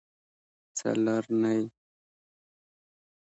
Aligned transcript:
څلرنۍ 0.77 1.61